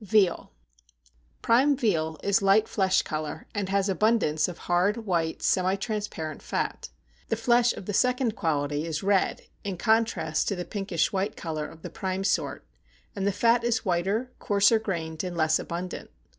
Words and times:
=Veal.= 0.00 0.50
Prime 1.42 1.76
veal 1.76 2.16
is 2.22 2.40
light 2.40 2.66
flesh 2.66 3.02
color, 3.02 3.46
and 3.54 3.68
has 3.68 3.90
abundance 3.90 4.48
of 4.48 4.56
hard, 4.56 5.04
white, 5.06 5.42
semi 5.42 5.76
transparent 5.76 6.40
fat. 6.40 6.88
The 7.28 7.36
flesh 7.36 7.74
of 7.74 7.84
the 7.84 7.92
second 7.92 8.34
quality 8.34 8.86
is 8.86 9.02
red 9.02 9.42
in 9.64 9.76
contrast 9.76 10.48
to 10.48 10.56
the 10.56 10.64
pinkish 10.64 11.12
white 11.12 11.36
color 11.36 11.66
of 11.68 11.82
the 11.82 11.90
prime 11.90 12.24
sort; 12.24 12.66
and 13.14 13.26
the 13.26 13.32
fat 13.32 13.64
is 13.64 13.84
whiter, 13.84 14.32
coarser 14.38 14.78
grained, 14.78 15.22
and 15.24 15.36
less 15.36 15.58
abundant. 15.58 16.08